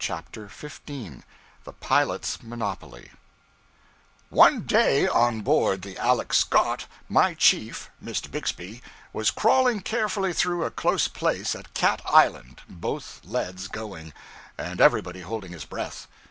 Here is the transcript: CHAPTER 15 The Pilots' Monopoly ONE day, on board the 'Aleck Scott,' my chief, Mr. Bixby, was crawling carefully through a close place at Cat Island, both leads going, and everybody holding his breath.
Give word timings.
CHAPTER 0.03 0.49
15 0.49 1.23
The 1.63 1.73
Pilots' 1.73 2.41
Monopoly 2.41 3.11
ONE 4.31 4.61
day, 4.65 5.07
on 5.07 5.41
board 5.41 5.83
the 5.83 5.95
'Aleck 5.97 6.33
Scott,' 6.33 6.87
my 7.07 7.35
chief, 7.35 7.91
Mr. 8.03 8.31
Bixby, 8.31 8.81
was 9.13 9.29
crawling 9.29 9.81
carefully 9.81 10.33
through 10.33 10.63
a 10.65 10.71
close 10.71 11.07
place 11.07 11.53
at 11.53 11.75
Cat 11.75 12.01
Island, 12.05 12.61
both 12.67 13.21
leads 13.23 13.67
going, 13.67 14.11
and 14.57 14.81
everybody 14.81 15.21
holding 15.21 15.51
his 15.51 15.65
breath. 15.65 16.07